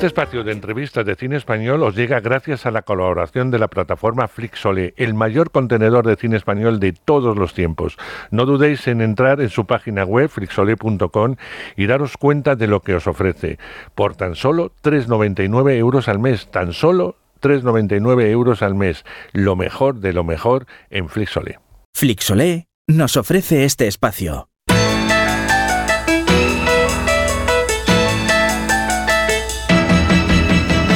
[0.00, 3.68] Este espacio de entrevistas de cine español os llega gracias a la colaboración de la
[3.68, 7.98] plataforma Flixole, el mayor contenedor de cine español de todos los tiempos.
[8.30, 11.36] No dudéis en entrar en su página web flixole.com
[11.76, 13.58] y daros cuenta de lo que os ofrece.
[13.94, 19.04] Por tan solo 3,99 euros al mes, tan solo 3,99 euros al mes.
[19.32, 21.58] Lo mejor de lo mejor en Flixole.
[21.92, 24.49] Flixolé nos ofrece este espacio.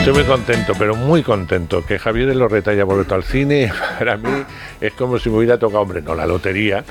[0.05, 3.73] Estoy muy contento, pero muy contento que Javier de Lorreta haya vuelto al cine.
[3.99, 4.45] Para mí
[4.79, 6.85] es como si me hubiera tocado, hombre, no la lotería,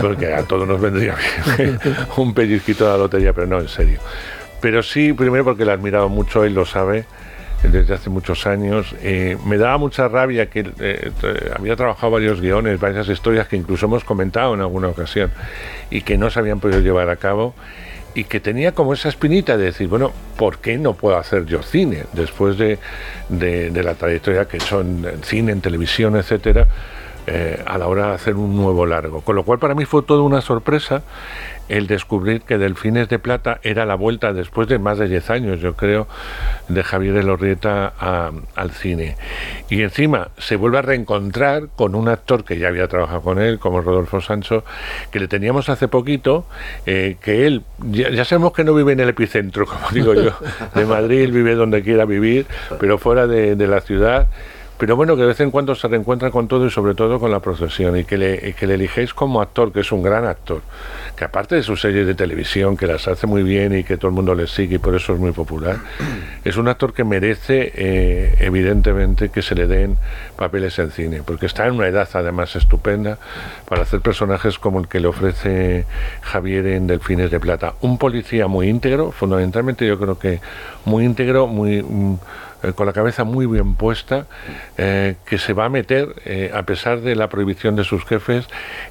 [0.00, 1.16] porque a todos nos vendría
[1.56, 1.80] bien
[2.16, 3.98] un pellizquito de la lotería, pero no, en serio.
[4.60, 7.06] Pero sí, primero porque la he admirado mucho, él lo sabe,
[7.64, 8.94] desde hace muchos años.
[9.02, 11.10] Eh, me daba mucha rabia que eh,
[11.58, 15.32] había trabajado varios guiones, varias historias que incluso hemos comentado en alguna ocasión
[15.90, 17.56] y que no se habían podido llevar a cabo
[18.18, 21.62] y que tenía como esa espinita de decir, bueno, ¿por qué no puedo hacer yo
[21.62, 22.02] cine?
[22.14, 22.80] Después de,
[23.28, 26.66] de, la trayectoria que son en cine, en televisión, etcétera,
[27.30, 29.20] eh, a la hora de hacer un nuevo largo.
[29.20, 31.02] Con lo cual para mí fue toda una sorpresa
[31.68, 35.60] el descubrir que Delfines de Plata era la vuelta después de más de 10 años,
[35.60, 36.06] yo creo,
[36.68, 37.92] de Javier de Lorrieta
[38.54, 39.16] al cine.
[39.68, 43.58] Y encima se vuelve a reencontrar con un actor que ya había trabajado con él,
[43.58, 44.64] como Rodolfo Sancho,
[45.10, 46.46] que le teníamos hace poquito,
[46.86, 50.32] eh, que él, ya, sabemos que no vive en el epicentro, como digo yo,
[50.74, 52.46] de Madrid, vive donde quiera vivir,
[52.80, 54.28] pero fuera de la ciudad
[54.78, 57.30] pero bueno, que de vez en cuando se reencuentra con todo y sobre todo con
[57.30, 60.62] la procesión y que le, que le eligéis como actor, que es un gran actor,
[61.16, 64.08] que aparte de sus series de televisión, que las hace muy bien y que todo
[64.08, 65.78] el mundo le sigue y por eso es muy popular,
[66.44, 69.96] es un actor que merece eh, evidentemente que se le den
[70.36, 73.18] papeles en cine, porque está en una edad además estupenda
[73.68, 75.86] para hacer personajes como el que le ofrece
[76.22, 77.74] Javier en Delfines de Plata.
[77.80, 80.40] Un policía muy íntegro, fundamentalmente yo creo que
[80.84, 81.82] muy íntegro, muy...
[81.82, 82.18] Mm,
[82.62, 84.26] eh, con la cabeza muy bien puesta,
[84.76, 88.46] eh, que se va a meter, eh, a pesar de la prohibición de sus jefes,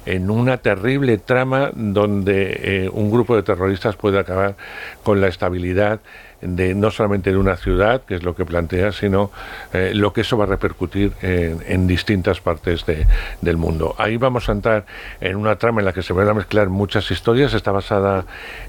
[0.06, 4.56] en una terrible trama donde un grupo de terroristas puede acabar
[5.02, 6.00] con la estabilidad
[6.40, 9.30] de no solamente de una ciudad, que es lo que plantea, sino
[9.72, 12.84] eh, lo que eso va a repercutir en, distintas partes
[13.40, 13.94] del mundo.
[13.98, 14.84] Ahí vamos a entrar
[15.20, 17.54] en una trama en la que se van a mezclar muchas historias.
[17.54, 18.24] Está basada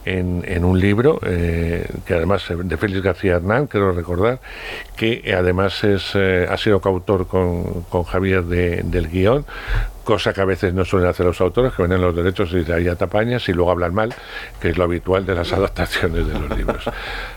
[0.05, 4.39] en, un libro, eh, que además de Félix García Hernán, quiero recordar,
[4.95, 9.45] que además es, eh, ha sido coautor con, con Javier del guion
[10.09, 12.73] cosa que a veces no suelen hacer los autores, que venden los derechos y de
[12.73, 14.11] ahí atapañas y luego hablan mal,
[14.59, 16.83] que es lo habitual de las adaptaciones de los libros.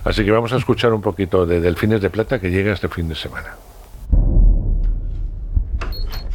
[0.05, 3.11] Así que vamos a escuchar un poquito de Delfines de Plata que llega este fin
[3.11, 3.57] de semana.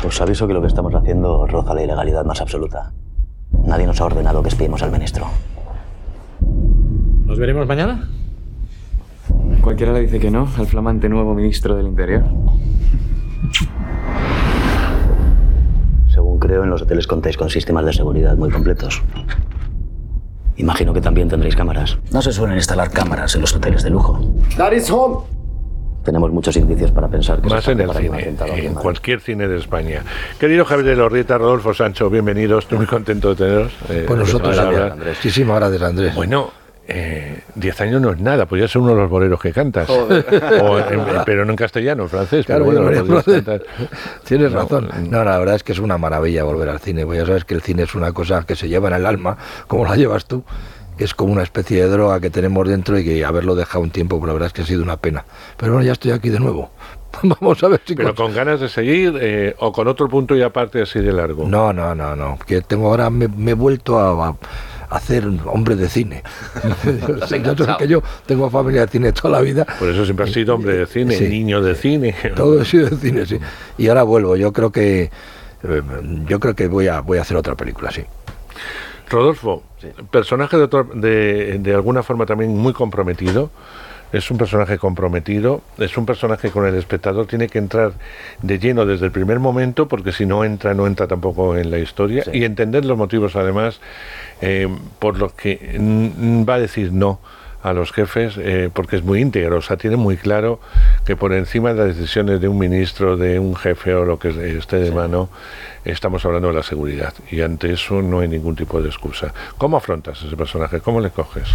[0.06, 2.92] Os aviso que lo que estamos haciendo roza la ilegalidad más absoluta.
[3.66, 5.26] Nadie nos ha ordenado que espiemos al ministro.
[7.26, 8.08] ¿Nos veremos mañana?
[9.62, 12.26] Cualquiera le dice que no al flamante nuevo ministro del Interior.
[16.48, 19.04] Creo, en los hoteles contáis con sistemas de seguridad muy completos.
[20.56, 21.98] Imagino que también tendréis cámaras.
[22.14, 24.14] No se suelen instalar cámaras en los hoteles de lujo.
[24.18, 25.18] home.
[26.06, 30.04] Tenemos muchos indicios para pensar que más en el cine, en cualquier cine de España.
[30.40, 32.64] Querido Javier de Lorrieta, Rodolfo Sancho, bienvenidos.
[32.64, 33.74] Estoy muy contento de teneros.
[33.90, 35.18] Eh, pues nosotros, Andrés.
[35.18, 36.16] Muchísimas gracias, Andrés.
[36.16, 36.50] Bueno,
[36.90, 39.90] eh, diez años no es nada, podría ser uno de los boleros que cantas.
[41.26, 42.46] pero no en castellano, en francés.
[42.48, 43.22] pero bueno,
[44.24, 44.90] Tienes razón.
[45.10, 47.06] No, la verdad es que es una maravilla volver al cine.
[47.06, 49.38] Pues ya sabes que el cine es una cosa que se lleva en el alma,
[49.68, 50.44] como la llevas tú.
[50.98, 53.92] Que es como una especie de droga que tenemos dentro y que haberlo dejado un
[53.92, 55.26] tiempo, pero la verdad es que ha sido una pena.
[55.56, 56.72] Pero bueno, ya estoy aquí de nuevo.
[57.22, 57.96] Vamos a ver si.
[57.96, 61.48] Pero con ganas de seguir eh, o con otro punto y aparte así de largo.
[61.48, 62.40] No, no, no, no.
[62.46, 64.36] Que tengo ahora, me, he vuelto a
[64.90, 66.24] hacer hombre de cine.
[67.80, 69.66] que yo tengo familia de cine toda la vida.
[69.80, 72.16] Por eso siempre has sido hombre de cine, niño de cine.
[72.36, 73.40] Todo he sido de cine, sí.
[73.78, 75.10] Y ahora vuelvo, yo creo que
[75.64, 75.82] eh,
[76.28, 78.04] yo creo que voy a voy a hacer otra película, sí.
[79.10, 79.64] Rodolfo,
[80.12, 83.52] personaje de, de alguna forma también muy comprometido
[84.12, 87.94] es un personaje comprometido, es un personaje con el espectador tiene que entrar
[88.42, 91.80] de lleno desde el primer momento, porque si no entra, no entra tampoco en la
[91.80, 93.80] historia, y entender los motivos además
[94.42, 94.68] eh,
[95.00, 95.78] por los que
[96.48, 97.20] va a decir no
[97.64, 100.60] a los jefes, eh, porque es muy íntegro, o sea, tiene muy claro
[101.06, 104.58] que por encima de las decisiones de un ministro, de un jefe o lo que
[104.58, 105.30] esté de mano,
[105.84, 109.34] estamos hablando de la seguridad, y ante eso no hay ningún tipo de excusa.
[109.58, 110.80] ¿Cómo afrontas ese personaje?
[110.80, 111.50] ¿Cómo le coges?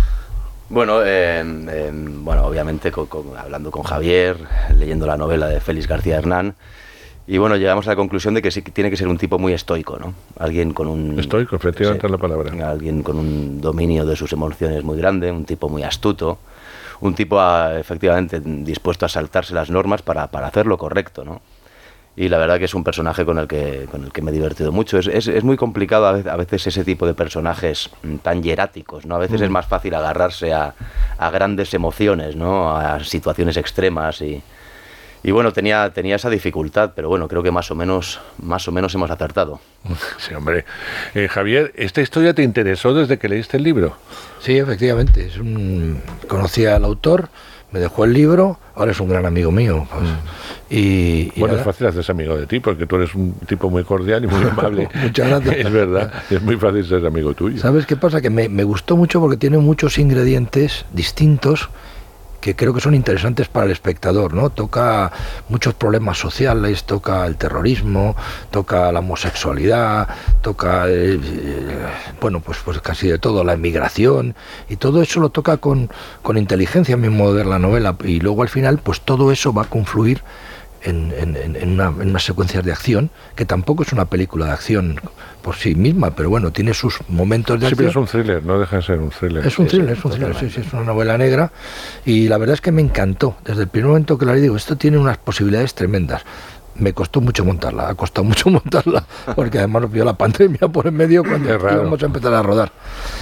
[0.69, 2.93] Bueno, bueno obviamente
[3.39, 4.37] hablando con Javier,
[4.77, 6.55] leyendo la novela de Félix García Hernán,
[7.27, 9.53] y bueno, llegamos a la conclusión de que sí tiene que ser un tipo muy
[9.53, 10.13] estoico, ¿no?
[10.39, 11.19] Alguien con un...
[11.19, 12.69] Estoico, efectivamente es la palabra.
[12.69, 16.39] Alguien con un dominio de sus emociones muy grande, un tipo muy astuto,
[17.01, 21.41] un tipo ah, efectivamente dispuesto a saltarse las normas para, para hacer lo correcto, ¿no?
[22.15, 24.35] Y la verdad que es un personaje con el que, con el que me he
[24.35, 24.99] divertido mucho.
[24.99, 29.17] Es, es, es muy complicado a veces, ese tipo de personajes mm, tan hieráticos, ¿no?
[29.17, 29.53] A veces es mm.
[29.53, 30.75] más fácil agarrarse a,
[31.17, 32.77] a, grandes emociones, ¿no?
[32.77, 34.43] A situaciones extremas y,
[35.25, 38.73] y bueno, tenía, tenía esa dificultad, pero bueno, creo que más o menos, más o
[38.73, 39.61] menos hemos acertado.
[40.19, 40.65] Sí, hombre.
[41.15, 43.97] Eh, Javier, ¿esta historia te interesó desde que leíste el libro?
[44.41, 45.27] Sí, efectivamente.
[45.27, 46.01] Es un...
[46.29, 47.29] Conocía al autor,
[47.73, 49.87] me dejó el libro, ahora es un gran amigo mío.
[49.91, 50.03] Pues.
[50.03, 50.17] Mm.
[50.75, 54.25] Y, bueno, es fácil hacerse amigo de ti, porque tú eres un tipo muy cordial
[54.25, 54.89] y muy amable.
[55.03, 55.57] Muchas gracias.
[55.57, 57.59] Es verdad, es muy fácil ser amigo tuyo.
[57.59, 58.21] ¿Sabes qué pasa?
[58.21, 61.69] Que me, me gustó mucho porque tiene muchos ingredientes distintos
[62.43, 64.51] que creo que son interesantes para el espectador, ¿no?
[64.51, 65.13] Toca
[65.49, 68.17] muchos problemas sociales, toca el terrorismo,
[68.51, 70.09] toca la homosexualidad,
[70.43, 71.19] toca, eh,
[72.21, 74.35] bueno, pues, pues casi de todo, la emigración,
[74.69, 75.89] y todo eso lo toca con,
[76.23, 79.67] con inteligencia, mismo de la novela, y luego al final, pues todo eso va a
[79.67, 80.23] confluir
[80.85, 84.53] en, en, en, una, en, unas secuencias de acción, que tampoco es una película de
[84.53, 85.01] acción
[85.43, 87.77] por sí misma, pero bueno, tiene sus momentos de sí, acción.
[87.77, 89.47] pero es un thriller, no deja de ser un thriller.
[89.47, 91.53] Es un thriller, es un thriller, sí, sí, es una novela negra
[92.05, 93.37] y la verdad es que me encantó.
[93.45, 96.25] Desde el primer momento que la leí, digo, esto tiene unas posibilidades tremendas
[96.75, 100.87] me costó mucho montarla, ha costado mucho montarla, porque además nos vio la pandemia por
[100.87, 102.73] en medio cuando íbamos a empezar a rodar.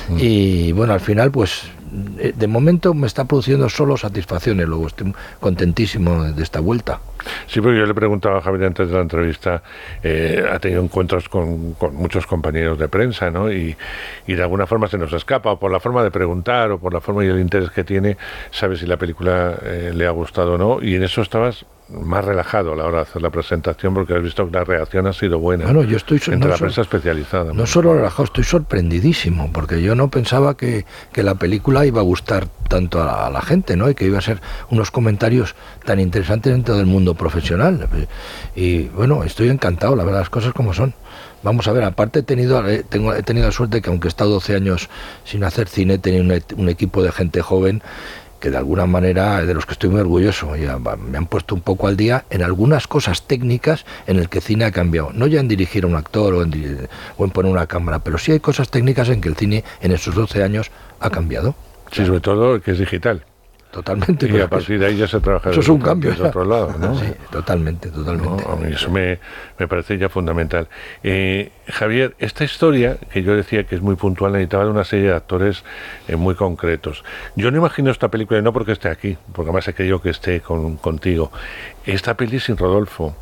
[0.08, 0.16] Mm.
[0.18, 6.25] Y bueno, al final, pues de momento me está produciendo solo satisfacciones, luego estoy contentísimo
[6.25, 7.00] de esta vuelta.
[7.46, 9.62] Sí, porque yo le preguntaba a Javier antes de la entrevista,
[10.02, 13.52] eh, ha tenido encuentros con, muchos compañeros de prensa, ¿no?
[13.52, 13.76] Y,
[14.26, 16.94] y, de alguna forma se nos escapa, o por la forma de preguntar, o por
[16.94, 18.16] la forma y el interés que tiene,
[18.50, 22.25] sabe si la película eh, le ha gustado o no, y en eso estabas más
[22.25, 25.12] relajado a la hora de hacer la presentación porque has visto que la reacción ha
[25.12, 27.52] sido buena bueno, yo estoy entre la prensa especializada.
[27.52, 32.04] No solo relajado, estoy sorprendidísimo porque yo no pensaba que, que la película iba a
[32.04, 33.90] gustar tanto a la, gente, ¿no?
[33.90, 34.40] Y que iba a ser
[34.70, 35.54] unos comentarios
[35.84, 37.88] tan interesantes dentro del mundo profesional.
[38.54, 40.94] Y bueno, estoy encantado, la verdad, las cosas como son.
[41.43, 44.10] Vamos a ver, aparte he tenido, eh, tengo, he tenido la suerte que aunque he
[44.10, 44.88] estado 12 años
[45.25, 47.82] sin hacer cine, he tenido un, un equipo de gente joven
[48.40, 50.56] que de alguna manera de los que estoy muy orgulloso.
[50.56, 54.40] Ya me han puesto un poco al día en algunas cosas técnicas en el que
[54.40, 55.10] cine ha cambiado.
[55.12, 58.19] No ya en dirigir a un actor o en, o en poner una cámara, pero
[58.19, 61.54] sí hay cosas técnicas en que el cine en esos 12 años ha cambiado.
[61.92, 63.25] Sí, sobre todo que es digital.
[63.70, 64.28] Totalmente.
[64.28, 66.75] Y a partir de ahí ya se trabaja eso es un cambio de otro lado,
[66.76, 66.94] ¿no?
[67.00, 68.75] Sí, totalmente, totalmente.
[68.75, 69.20] eso me,
[69.58, 70.69] me, parece ya fundamental.
[71.05, 75.11] Eh, Javier, esta historia que yo decía que es muy puntual necesitaba de una serie
[75.11, 75.62] de actores
[76.08, 77.05] eh, muy concretos.
[77.37, 80.40] Yo no imagino esta película, no porque esté aquí, porque además he querido que esté
[80.40, 81.31] con, contigo.
[81.87, 83.14] Esta peli sin Rodolfo.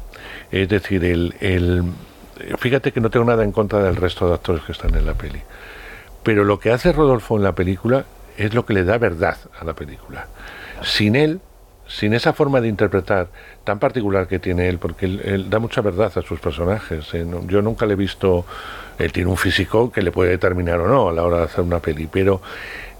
[0.51, 1.85] Es decir, el, el,
[2.57, 5.13] fíjate que no tengo nada en contra del resto de actores que están en la
[5.13, 5.41] peli.
[6.23, 8.07] Pero lo que hace Rodolfo en la película
[8.39, 10.27] es lo que le da verdad a la película.
[10.83, 11.41] Sin él,
[11.89, 13.29] sin esa forma de interpretar
[13.65, 17.13] tan particular que tiene él, porque él, da mucha verdad a sus personajes.
[17.15, 17.27] ¿eh?
[17.47, 18.47] yo nunca le he visto,
[18.99, 21.65] él tiene un físico que le puede determinar o no a la hora de hacer
[21.65, 22.41] una peli, pero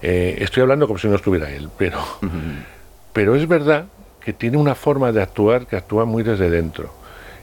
[0.01, 1.99] eh, estoy hablando como si no estuviera él, pero,
[3.13, 3.85] pero es verdad
[4.19, 6.98] que tiene una forma de actuar que actúa muy desde dentro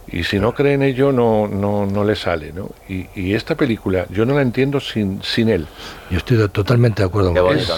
[0.09, 2.71] y si no cree en ello no, no, no le sale, ¿no?
[2.89, 5.67] Y, y, esta película yo no la entiendo sin, sin él.
[6.11, 7.77] Yo estoy totalmente de acuerdo con eso.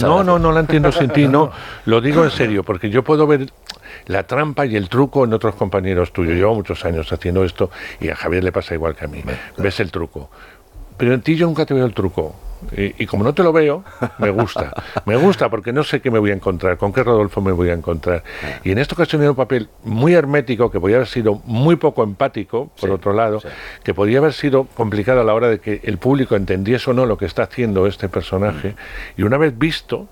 [0.00, 1.52] No, no, no la entiendo sin ti, no.
[1.84, 3.46] Lo digo en serio, porque yo puedo ver
[4.06, 6.34] la trampa y el truco en otros compañeros tuyos.
[6.34, 9.22] Llevo muchos años haciendo esto y a Javier le pasa igual que a mí.
[9.56, 10.30] Ves el truco.
[11.00, 12.34] Pero en ti yo nunca te veo el truco.
[12.76, 13.82] Y, como no te lo veo,
[14.18, 14.70] me gusta.
[15.06, 17.70] Me gusta porque no sé qué me voy a encontrar, con qué Rodolfo me voy
[17.70, 18.22] a encontrar.
[18.64, 22.02] Y en esta ocasión era un papel muy hermético, que podía haber sido muy poco
[22.02, 23.40] empático, por otro lado,
[23.82, 27.06] que podía haber sido complicado a la hora de que el público entendiese o no
[27.06, 28.68] lo que está haciendo este personaje.
[28.68, 29.20] Mm.
[29.20, 30.06] Y una vez visto,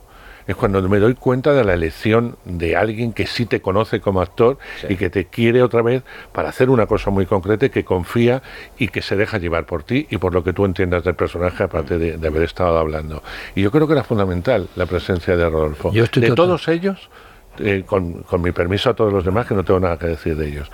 [0.49, 4.23] es cuando me doy cuenta de la elección de alguien que sí te conoce como
[4.23, 6.03] actor y que te quiere otra vez
[6.33, 8.43] para hacer una cosa muy concreta, que confía
[8.79, 11.65] y que se deja llevar por ti y por lo que tú entiendas del personaje,
[11.65, 13.23] aparte de, haber estado hablando.
[13.55, 15.91] Y yo creo que era fundamental la presencia de Rodolfo.
[15.91, 17.11] de todos ellos,
[17.59, 20.35] eh, con, con mi permiso a todos los demás, que no tengo nada que decir
[20.35, 20.71] de ellos.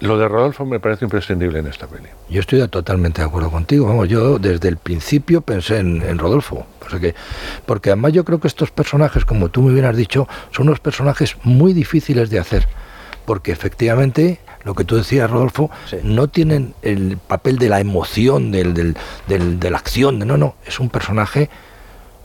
[0.00, 2.08] Lo de Rodolfo me parece imprescindible en esta peli.
[2.28, 3.86] Yo estoy totalmente de acuerdo contigo.
[3.86, 6.66] Vamos, yo desde el principio pensé en, Rodolfo.
[7.00, 7.14] que,
[7.66, 10.80] porque además yo creo que estos personajes, como tú muy bien has dicho, son unos
[10.80, 12.68] personajes muy difíciles de hacer.
[13.24, 15.70] Porque efectivamente, lo que tú decías, Rodolfo,
[16.02, 20.18] no tienen el papel de la emoción, del, del, del, de la acción.
[20.20, 21.50] No, no, es un personaje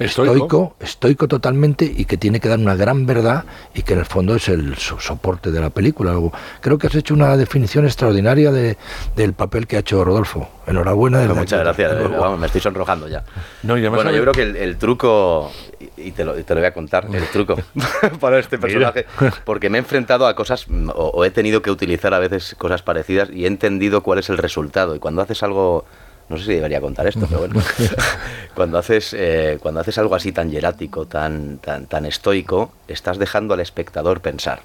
[0.05, 4.05] estoico, estoico totalmente y que tiene que dar una gran verdad y que en el
[4.05, 6.15] fondo es el soporte de la película.
[6.61, 8.77] Creo que has hecho una definición extraordinaria de,
[9.15, 10.49] del papel que ha hecho Rodolfo.
[10.65, 11.25] Enhorabuena.
[11.25, 11.93] Pues muchas gracias.
[12.39, 13.23] me estoy sonrojando ya.
[13.63, 15.51] bueno, yo creo que el, truco,
[15.97, 17.57] y te, lo, te, lo, voy a contar, el truco
[18.19, 19.05] para este personaje,
[19.43, 23.29] porque me he enfrentado a cosas o he tenido que utilizar a veces cosas parecidas
[23.29, 24.95] y he entendido cuál es el resultado.
[24.95, 25.85] Y cuando haces algo
[26.33, 27.61] no sé si debería contar esto, pero bueno,
[28.55, 33.53] cuando haces, eh, cuando haces algo así tan hierático, tan, tan, tan estoico, estás dejando
[33.53, 34.61] al espectador pensar.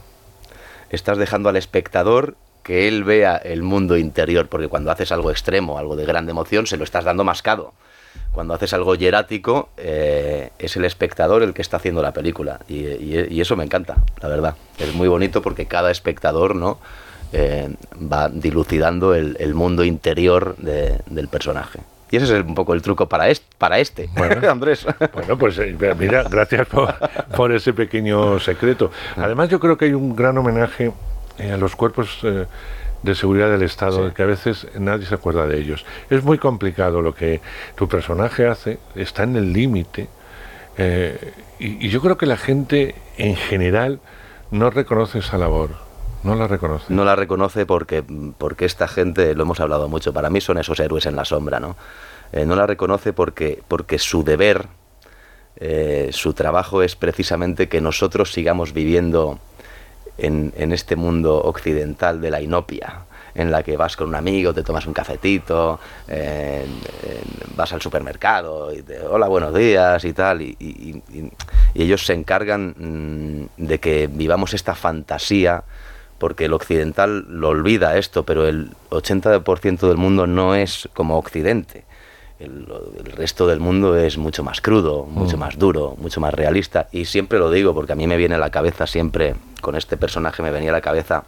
[0.88, 5.78] Estás dejando al espectador que él vea el mundo interior, porque cuando haces algo extremo,
[5.78, 7.74] algo de gran emoción, se lo estás dando mascado.
[8.32, 12.60] Cuando haces algo hierático, eh, es el espectador el que está haciendo la película.
[12.66, 14.54] Y, y, eso me encanta, la verdad.
[14.78, 16.78] Es muy bonito porque cada espectador, ¿no?
[17.30, 17.68] Eh,
[18.10, 21.80] va dilucidando el, mundo interior del personaje.
[22.10, 24.08] Y ese es un poco el truco para este, para este
[24.48, 24.86] Andrés.
[25.12, 26.66] Bueno, pues eh, mira, gracias
[27.36, 28.90] por, ese pequeño secreto.
[29.16, 30.92] Además, yo creo que hay un gran homenaje
[31.38, 32.20] eh, a los cuerpos
[33.02, 35.84] de seguridad del Estado, que a veces nadie se acuerda de ellos.
[36.08, 37.42] Es muy complicado lo que
[37.74, 40.08] tu personaje hace, está en el límite.
[41.58, 44.00] y yo creo que la gente en general
[44.50, 45.87] no reconoce esa labor
[46.22, 46.92] no la reconoce.
[46.92, 48.02] No la reconoce porque,
[48.36, 51.60] porque esta gente, lo hemos hablado mucho, para mí son esos héroes en la sombra,
[51.60, 51.76] ¿no?
[52.32, 54.66] Eh, no la reconoce porque, porque su deber,
[55.56, 59.38] eh, su trabajo es precisamente que nosotros sigamos viviendo
[60.18, 64.64] en, este mundo occidental de la inopia, en la que vas con un amigo, te
[64.64, 65.78] tomas un cafetito,
[67.54, 71.02] vas al supermercado, y te, hola, buenos días y tal, y
[71.74, 75.62] ellos se encargan mm, de que vivamos esta fantasía
[76.18, 81.84] porque el occidental lo olvida esto, pero el 80% del mundo no es como Occidente.
[82.40, 82.66] El,
[83.16, 85.40] resto del mundo es mucho más crudo, mucho mm.
[85.40, 86.88] más duro, mucho más realista.
[86.92, 89.96] Y siempre lo digo porque a mí me viene a la cabeza siempre, con este
[89.96, 91.24] personaje me venía a la cabeza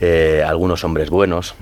[0.00, 1.54] eh, algunos hombres buenos.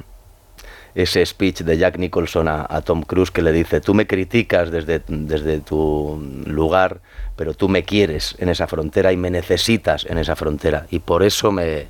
[0.95, 4.71] Ese speech de Jack Nicholson a, a, Tom Cruise que le dice, tú me criticas
[4.71, 7.01] desde, desde tu lugar,
[7.37, 10.87] pero tú me quieres en esa frontera y me necesitas en esa frontera.
[10.91, 11.87] Y por eso me,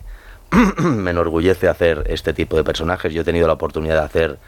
[0.79, 3.13] me enorgullece hacer este tipo de personajes.
[3.13, 4.39] Yo he tenido la oportunidad de hacer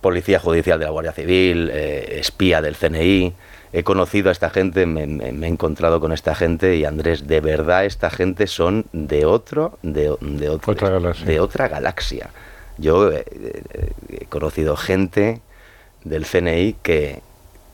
[0.00, 3.34] policía judicial de la Guardia Civil, eh, espía del CNI.
[3.72, 7.84] He conocido a esta gente, me, he encontrado con esta gente y Andrés, de verdad
[7.84, 11.26] esta gente son de otro, de, otra, galaxia.
[11.26, 12.30] de otra galaxia.
[12.78, 15.40] Yo eh, eh, he conocido gente
[16.04, 17.22] del CNI que,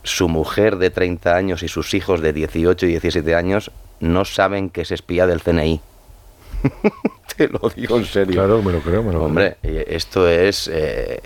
[0.05, 4.71] su mujer de 30 años y sus hijos de 18 y 17 años no saben
[4.71, 5.81] que es espía del CNI.
[7.37, 8.35] Te lo digo en serio.
[8.35, 10.69] Claro, me lo creo, me lo Hombre, esto es...
[10.73, 11.21] Eh,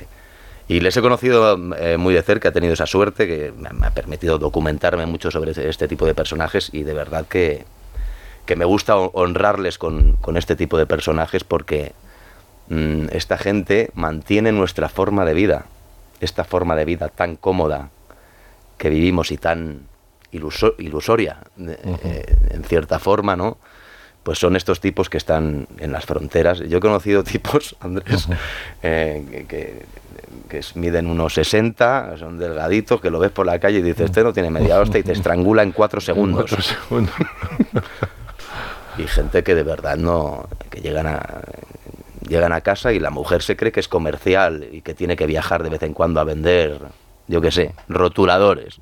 [0.68, 3.90] y les he conocido eh, muy de cerca, he tenido esa suerte que me, ha
[3.90, 7.64] permitido documentarme mucho sobre este, tipo de personajes y de verdad que,
[8.46, 11.92] que me gusta honrarles con, con, este tipo de personajes porque
[12.68, 15.66] esta gente mantiene nuestra forma de vida,
[16.20, 17.90] esta forma de vida tan cómoda,
[18.78, 19.82] que vivimos y tan
[20.32, 23.58] ilusoria, eh, en cierta forma, ¿no?
[24.22, 26.58] Pues son estos tipos que están en las fronteras.
[26.58, 28.28] Yo he conocido tipos, Andrés,
[28.82, 29.84] eh, que,
[30.48, 34.24] que, miden unos 60, son delgaditos, que lo ves por la calle y dices, este
[34.24, 36.50] no tiene media hostia y te estrangula en cuatro segundos.
[38.98, 41.42] y gente que de verdad no, que llegan a,
[42.28, 45.26] llegan a casa y la mujer se cree que es comercial y que tiene que
[45.26, 46.80] viajar de vez en cuando a vender
[47.28, 48.80] yo qué sé, rotuladores.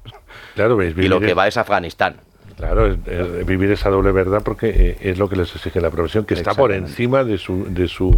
[0.54, 2.16] Claro, y lo que va es Afganistán.
[2.56, 2.96] Claro,
[3.44, 6.54] vivir esa doble verdad porque eh, es lo que les exige la profesión, que está
[6.54, 8.16] por encima de su de sus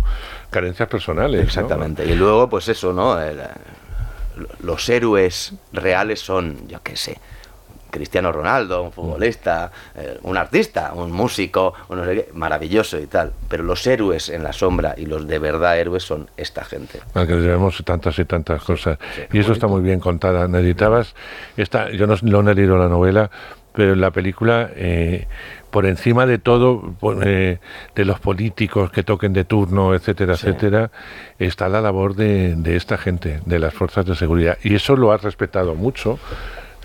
[0.51, 1.43] carencias personales.
[1.43, 2.05] Exactamente.
[2.05, 3.17] Y luego, pues eso, ¿no?
[4.61, 7.19] los héroes reales son, yo qué sé,
[7.97, 11.75] Cristiano Ronaldo, un futbolista, eh, un artista, un músico,
[12.35, 13.33] maravilloso y tal.
[13.49, 17.01] Pero los héroes en la sombra y los de verdad héroes son esta gente.
[17.15, 18.99] Al que les tantas y tantas cosas.
[19.33, 20.47] y eso está muy bien contada.
[20.47, 21.15] Necesitabas,
[21.57, 23.31] esta, yo no, no he leído la novela,
[23.73, 25.27] pero en la película, eh,
[25.71, 27.59] por encima de todo, eh,
[27.95, 30.91] de los políticos que toquen de turno, etcétera, etcétera,
[31.39, 34.57] está la labor de, de, esta gente, de las fuerzas de seguridad.
[34.63, 36.19] Y eso lo has respetado mucho.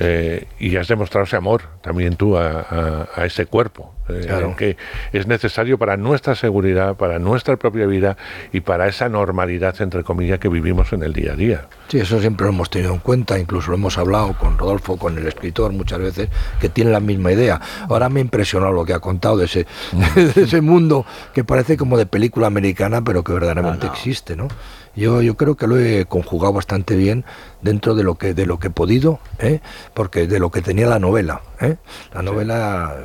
[0.03, 4.27] Eh, y has demostrado ese amor también tú a, ese cuerpo, eh,
[4.58, 4.75] que
[5.13, 8.17] es necesario para nuestra seguridad, para nuestra propia vida
[8.51, 11.67] y para esa normalidad, entre comillas, que vivimos en el día a día.
[11.88, 15.20] Sí, eso siempre lo hemos tenido en cuenta, incluso lo hemos hablado con Rodolfo, con
[15.20, 16.29] el escritor muchas veces,
[16.60, 17.62] que tiene la misma idea.
[17.88, 19.67] Ahora me ha impresionado lo que ha contado de ese,
[20.15, 24.48] de ese mundo que parece como de película americana, pero que verdaderamente existe, ¿no?
[24.95, 27.24] Yo, yo creo que lo he conjugado bastante bien
[27.62, 29.60] dentro de lo que de lo que he podido, ¿eh?
[29.93, 31.41] porque de lo que tenía la novela.
[31.60, 31.77] ¿eh?
[32.13, 32.98] La novela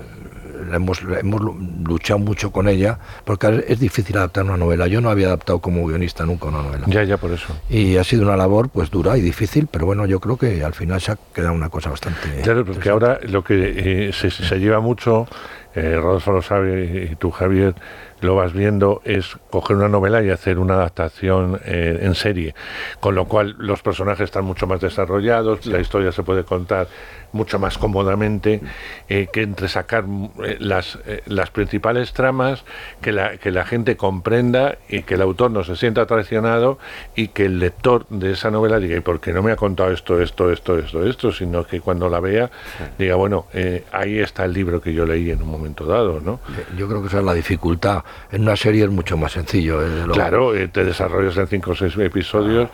[0.72, 1.40] hemos, hemos
[1.84, 4.86] luchado mucho con ella, porque es difícil adaptar una novela.
[4.86, 6.86] Yo no había adaptado como guionista nunca una novela.
[6.88, 7.54] Ya, ya, por eso.
[7.68, 10.74] Y ha sido una labor pues dura y difícil, pero bueno, yo creo que al
[10.74, 12.40] final se ha quedado una cosa bastante...
[12.42, 15.26] Claro, porque ahora lo que eh, se, se, lleva mucho,
[15.76, 17.74] eh, Rodolfo lo sabe y tú, Javier,
[18.20, 22.54] lo vas viendo es coger una novela y hacer una adaptación eh, en serie,
[23.00, 26.88] con lo cual los personajes están mucho más desarrollados, la historia se puede contar
[27.32, 28.60] mucho más cómodamente
[29.08, 30.04] eh, que entre sacar
[30.44, 32.64] eh, las, las principales tramas,
[33.02, 36.78] que la, que la gente comprenda y que el autor no se sienta traicionado
[37.14, 39.92] y que el lector de esa novela diga, ¿y por qué no me ha contado
[39.92, 41.32] esto, esto, esto, esto, esto?
[41.32, 42.50] Sino que cuando la vea
[42.98, 43.46] diga, bueno,
[43.92, 46.40] ahí está el libro que yo leí en un momento dado, ¿no?
[46.76, 48.04] Yo creo que esa es la dificultad.
[48.30, 49.80] En una serie es mucho más sencillo.
[50.12, 52.68] Claro, te desarrollas en cinco o seis episodios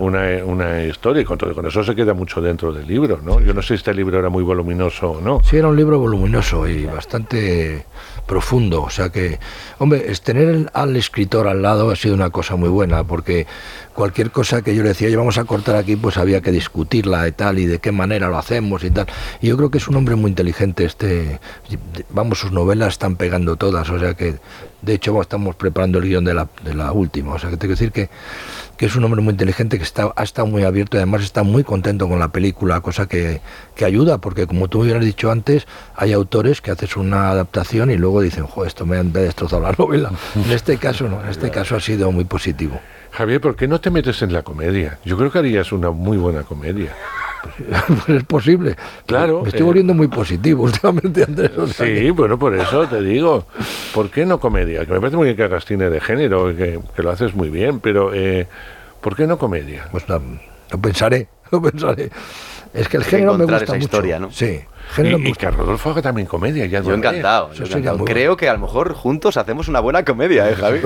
[0.00, 3.40] Una, una historia y con, todo, con eso se queda mucho dentro del libro, ¿no?
[3.40, 5.40] Yo no sé si este libro era muy voluminoso o no.
[5.44, 7.84] Sí, era un libro voluminoso y bastante
[8.26, 8.82] profundo.
[8.82, 9.40] O sea que,
[9.78, 13.46] hombre, es tener al escritor al lado ha sido una cosa muy buena, porque
[13.98, 17.26] cualquier cosa que yo le decía, oye, vamos a cortar aquí, pues había que discutirla
[17.26, 19.08] y tal, y de qué manera lo hacemos y tal.
[19.40, 20.84] Y yo creo que es un hombre muy inteligente.
[20.84, 21.40] Este,
[22.10, 24.36] vamos, sus novelas están pegando todas, o sea que,
[24.82, 27.34] de hecho, estamos preparando el guion de la, de la última.
[27.34, 28.08] O sea que tengo que decir que
[28.76, 31.42] que es un hombre muy inteligente, que está, ha estado muy abierto y además está
[31.42, 33.40] muy contento con la película, cosa que,
[33.74, 37.96] que ayuda, porque como tú hubieras dicho antes, hay autores que haces una adaptación y
[37.96, 40.12] luego dicen, joder, esto me ha destrozado la novela.
[40.36, 42.80] En este caso no, en este caso ha sido muy positivo.
[43.12, 44.98] Javier, ¿por qué no te metes en la comedia?
[45.04, 46.94] Yo creo que harías una muy buena comedia.
[48.06, 48.76] pues es posible.
[49.06, 49.42] Claro.
[49.42, 51.50] Me estoy volviendo muy positivo últimamente, Andrés.
[51.74, 53.46] sí, bueno, por eso te digo.
[53.94, 54.84] ¿Por qué no comedia?
[54.84, 57.50] Que me parece muy bien que hagas cine de género, que, que lo haces muy
[57.50, 58.46] bien, pero eh,
[59.00, 59.88] ¿por qué no comedia?
[59.90, 60.20] Pues lo
[60.80, 62.10] pensaré, lo pensaré.
[62.74, 63.76] Es que el género me gusta mucho.
[63.76, 64.30] historia, ¿no?
[64.30, 64.60] Sí.
[64.96, 66.66] Y, que Rodolfo haga también comedia.
[66.66, 67.52] Ya yo encantado.
[67.52, 68.04] Yo encantado.
[68.04, 70.80] Creo que a lo mejor juntos hacemos una buena comedia, ¿eh, Javi?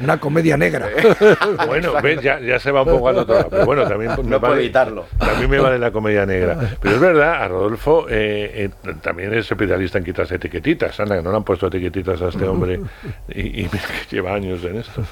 [0.00, 0.88] una comedia negra.
[1.66, 3.48] bueno, ves, ya, ya, se va un poco a todo.
[3.50, 5.06] Pero bueno, también me no vale, evitarlo.
[5.18, 6.76] También me vale la comedia negra.
[6.80, 10.98] Pero es verdad, a Rodolfo eh, eh, también es especialista en quitarse etiquetitas.
[11.00, 12.80] Anda, que no le han puesto etiquetitas a este hombre
[13.28, 13.78] y, y que
[14.10, 15.02] lleva años en esto.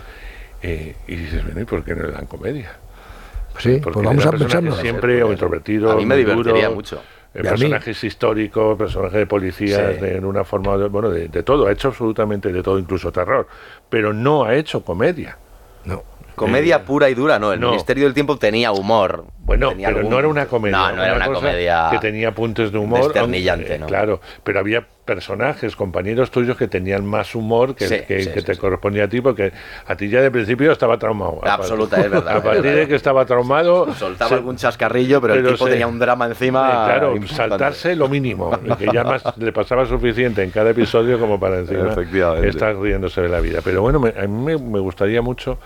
[0.62, 2.73] Eh, y dices, bueno, ¿y por qué no le dan comedia?
[3.58, 4.75] Sí, pues vamos a pensarlo.
[4.76, 5.93] Siempre o introvertido.
[5.93, 7.02] A mí me divertiría mucho.
[7.32, 12.52] Personajes históricos, personajes de policías, en una forma, de, bueno, de, todo, ha hecho absolutamente
[12.52, 13.47] de todo, incluso terror,
[13.88, 15.36] pero no ha hecho comedia.
[15.84, 16.02] No.
[16.38, 17.52] Comedia eh, pura y dura, no.
[17.52, 19.26] El Ministerio del Tiempo tenía humor.
[19.40, 20.76] Bueno, pero no era una comedia.
[20.76, 21.88] No, no era una, comedia.
[21.90, 23.04] Que tenía puntos de humor.
[23.04, 23.86] Desternillante, ¿no?
[23.86, 29.08] Claro, pero había personajes, compañeros tuyos que tenían más humor que, que, te correspondía a
[29.08, 29.54] ti, porque
[29.86, 31.40] a ti ya de principio estaba traumado.
[31.44, 32.36] Absoluta, es verdad.
[32.36, 33.94] A partir de que estaba traumado.
[33.98, 36.84] Soltaba algún chascarrillo, pero, el tipo tenía un drama encima.
[36.84, 41.60] claro, saltarse lo mínimo, que ya más le pasaba suficiente en cada episodio como para
[41.60, 41.94] encima
[42.44, 43.60] estar riéndose de la vida.
[43.64, 45.58] Pero bueno, a mí me gustaría mucho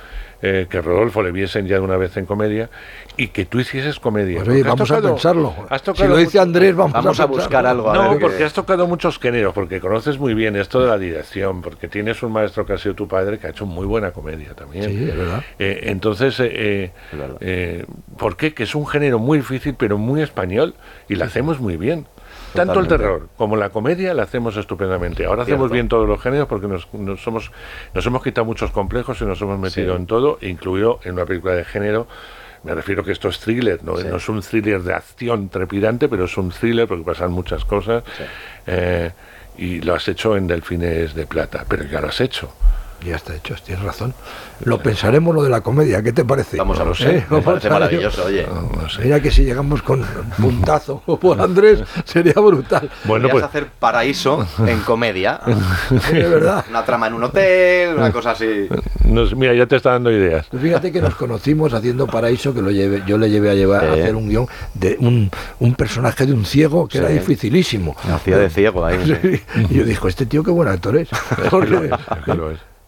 [0.42, 2.68] eh, que Rodolfo le viesen ya de una vez en comedia
[3.16, 4.42] y que tú hicieses comedia.
[4.44, 5.54] Pues vamos a pensarlo.
[5.94, 7.92] si lo dice Andrés, vamos, a, buscar algo.
[7.92, 11.88] no, porque has tocado muchos géneros, porque conoces muy bien esto de la dirección, porque
[11.88, 14.84] tienes un maestro que ha sido tu padre que ha hecho muy buena comedia también.
[14.90, 15.44] Sí, es verdad.
[15.58, 16.90] Eh, entonces, eh,
[17.40, 17.84] eh,
[18.18, 18.54] ¿por qué?
[18.54, 20.74] Que es un género muy difícil, pero muy español
[21.08, 22.06] y lo hacemos muy bien.
[22.54, 25.24] Tanto el terror como la comedia la hacemos estupendamente.
[25.24, 26.88] Ahora hacemos bien todos los géneros porque nos,
[27.20, 27.50] somos,
[27.94, 31.54] nos hemos quitado muchos complejos y nos hemos metido en todo, incluido en una película
[31.54, 32.06] de género.
[32.64, 36.26] Me refiero que esto es thriller, no, no es un thriller de acción trepidante, pero
[36.26, 38.04] es un thriller porque pasan muchas cosas.
[38.66, 39.10] Eh,
[39.58, 42.52] y lo has hecho en Delfines de Plata, pero ya lo has hecho.
[43.04, 44.14] Ya está hecho, tienes razón.
[44.64, 46.56] Lo pensaremos lo de la comedia, ¿qué te parece?
[46.56, 48.46] Vamos a lo sé, me parece maravilloso, oye.
[49.02, 50.04] Mira que si llegamos con
[50.38, 52.88] puntazo por Andrés, sería brutal.
[53.04, 55.40] Bueno, pues hacer paraíso en comedia.
[56.12, 56.64] de verdad.
[56.70, 58.68] Una trama en un hotel, una cosa así.
[59.36, 60.46] mira, ya te está dando ideas.
[60.48, 63.84] Pues fíjate que nos conocimos haciendo paraíso, que lo llevé, yo le llevé a llevar
[63.84, 67.96] a hacer un guion de un, un, personaje de un ciego que era dificilísimo.
[68.12, 69.42] Hacía de ciego ahí.
[69.70, 71.08] Y yo dijo, este tío qué buen actor es.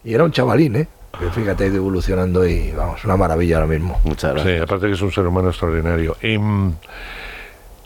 [0.04, 0.88] Y era un chavalín, ¿eh?
[1.18, 4.00] Que fíjate, ha ido evolucionando y vamos, una maravilla ahora mismo.
[4.04, 4.56] Muchas gracias.
[4.56, 6.16] Sí, aparte que es un ser humano extraordinario.
[6.20, 6.74] Y mm,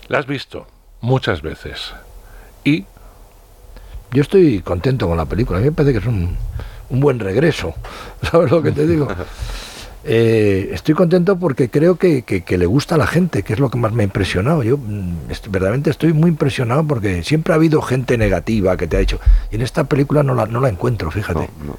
[0.08, 0.66] la has visto
[1.00, 1.94] muchas veces.
[2.64, 2.84] Y.
[4.10, 5.58] Yo estoy contento con la película.
[5.58, 6.34] A mí me parece que es un,
[6.88, 7.74] un buen regreso.
[8.30, 9.08] ¿Sabes lo que te digo?
[10.10, 13.76] Eh, estoy contento porque creo que, le gusta a la gente, que es lo que
[13.76, 14.62] más me ha impresionado.
[14.62, 19.00] Yo mm, verdaderamente estoy muy impresionado porque siempre ha habido gente negativa que te ha
[19.00, 21.50] dicho, y en esta película no la, no la encuentro, fíjate.
[21.66, 21.76] No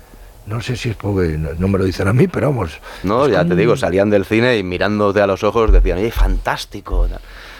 [0.61, 2.79] sé si es porque no, me lo dicen a mí, pero vamos.
[3.03, 7.07] No, ya te digo, salían del cine y mirándote a los ojos decían, ¡ay, fantástico!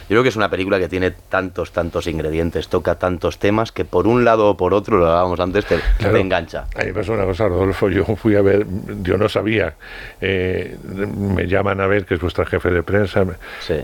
[0.09, 3.85] Yo creo que es una película que tiene tantos, tantos ingredientes, toca tantos temas que
[3.85, 5.79] por un lado o por otro, lo hablábamos antes, te,
[6.19, 6.65] engancha.
[6.75, 8.65] A mí me pasó una cosa, Rodolfo, yo fui a ver,
[9.03, 9.75] yo no sabía,
[10.19, 13.23] eh, me llaman a ver, que es vuestra jefe de prensa,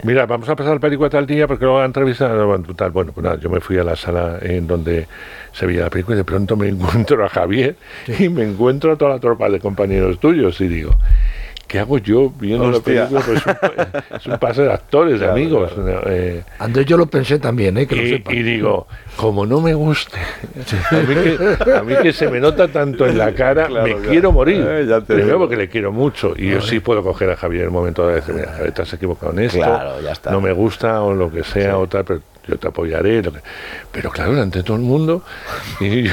[0.01, 3.39] mira, vamos a pasar el película tal día porque luego entrevistado, tal, bueno, pues nada,
[3.39, 5.07] yo me fui a la sala en donde
[5.51, 7.75] se veía la película y de pronto me encuentro a Javier
[8.17, 10.97] y me encuentro a toda la tropa de compañeros tuyos y digo,
[11.67, 13.21] ¿qué hago yo viendo la película?
[13.21, 13.41] Pues
[14.15, 15.71] es, un, pase de actores, de amigos.
[16.07, 17.87] Eh, Andrés, yo lo pensé también, ¿eh?
[17.87, 20.17] Que y, y, digo, como no me guste,
[20.91, 24.65] a mí, que, se me nota tanto en la cara, me quiero morir.
[24.67, 26.33] Eh, Primero porque le quiero mucho.
[26.37, 28.81] Y yo sí puedo coger a Javier en el momento de decir, mira, Javier, te
[28.81, 29.79] has equivocado en esto,
[30.31, 33.21] no me gusta o lo que sea, o tal, pero yo te apoyaré.
[33.91, 35.23] Pero claro, ante todo el mundo,
[35.79, 36.03] y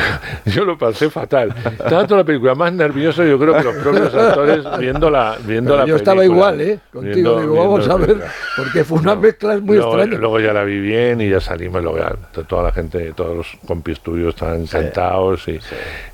[0.47, 1.55] yo, lo pasé fatal.
[1.65, 5.77] Estaba toda la película más nervioso, yo creo que los propios actores viendo la, viendo
[5.77, 6.79] la Yo estaba igual, ¿eh?
[6.93, 8.19] Contigo, digo, vamos a ver,
[8.57, 10.17] porque fue una mezcla muy extraña.
[10.19, 11.99] Luego ya la vi bien y ya salimos, luego
[12.47, 15.59] toda la gente, todos los compis tuyos estaban encantados y,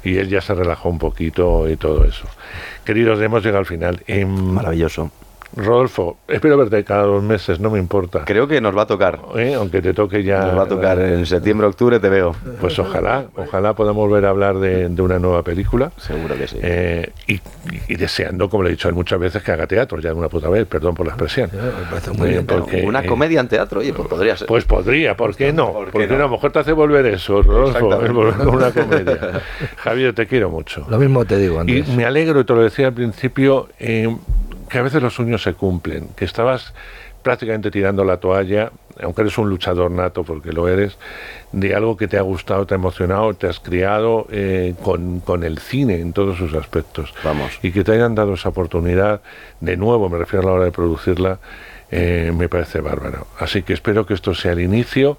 [0.04, 2.26] y él ya se relajó un poquito y todo eso.
[2.84, 4.02] Queridos, hemos llegado al final.
[4.26, 5.10] Maravilloso.
[5.56, 8.24] Rodolfo, espero verte cada dos meses, no me importa.
[8.24, 9.18] Creo que nos va a tocar.
[9.36, 9.54] ¿Eh?
[9.54, 10.40] Aunque te toque ya.
[10.42, 12.34] Nos va a tocar en septiembre, octubre, te veo.
[12.60, 15.90] Pues ojalá, ojalá podamos volver a hablar de, una nueva película.
[15.96, 16.58] Seguro que sí.
[16.62, 17.40] Eh, y,
[17.96, 20.66] deseando, como le he dicho muchas veces, que haga teatro, ya de una puta vez,
[20.66, 21.50] perdón por la expresión.
[22.84, 24.46] una comedia en teatro, oye, pues podría ser.
[24.46, 25.72] Pues podría, ¿por qué no?
[25.72, 26.14] Porque no?
[26.14, 29.42] a lo mejor te hace volver eso, Rodolfo, es volver con una comedia.
[29.76, 30.86] Javier, te quiero mucho.
[30.88, 31.88] Lo mismo te digo, Andrés.
[31.88, 34.14] Y me alegro, y te lo decía al principio, eh,
[34.68, 36.72] que a veces los sueños se cumplen, que estabas
[37.22, 38.70] prácticamente tirando la toalla,
[39.02, 40.96] aunque eres un luchador nato, porque lo eres,
[41.52, 45.44] de algo que te ha gustado, te ha emocionado, te has criado eh, con, con,
[45.44, 47.12] el cine en todos sus aspectos.
[47.24, 47.58] Vamos.
[47.62, 49.20] Y que te hayan dado esa oportunidad,
[49.60, 51.38] de nuevo, me refiero a la hora de producirla,
[51.90, 53.26] eh, me parece bárbaro.
[53.38, 55.16] Así que espero que esto sea el inicio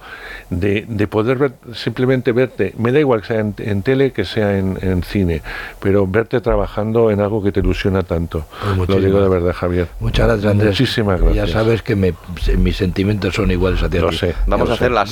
[0.52, 4.58] de, de poder ver, simplemente verte, me da igual que sea en, tele que sea
[4.58, 5.42] en, cine,
[5.80, 8.46] pero verte trabajando en algo que te ilusiona tanto.
[8.78, 9.88] Pues Lo digo de verdad, Javier.
[10.00, 10.70] Muchas gracias, Andrés.
[10.72, 11.48] Muchísimas gracias.
[11.48, 13.98] Ya sabes que mis sentimientos son iguales a ti.
[13.98, 14.36] Lo sé.
[14.46, 15.06] Vamos a hacer la,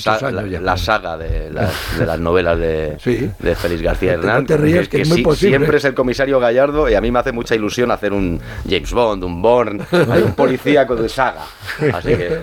[0.61, 2.97] la, saga de, de, las novelas de,
[3.39, 4.41] de Félix García Hernán.
[4.41, 5.57] No te rías, que, es muy posible.
[5.57, 8.39] Siempre es el comisario Gallardo y a mí me hace mucha ilusión hacer un
[8.69, 11.46] James Bond, un Bourne, hay un policía con saga.
[11.93, 12.41] Así que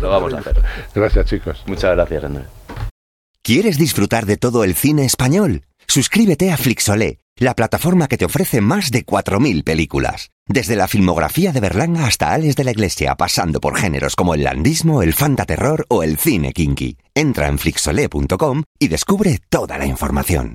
[0.00, 0.62] lo vamos a hacer.
[0.94, 1.62] Gracias, chicos.
[1.66, 2.46] Muchas gracias, Andrés.
[3.42, 5.62] ¿Quieres disfrutar de todo el cine español?
[5.86, 10.30] Suscríbete a Flixolé, la plataforma que te ofrece más de 4.000 películas.
[10.46, 14.44] Desde la filmografía de Berlanga hasta Ales de la Iglesia, pasando por géneros como el
[14.44, 16.98] landismo, el fantaterror o el cine kinky.
[17.14, 20.46] Entra en flixolé.com y descubre toda la información.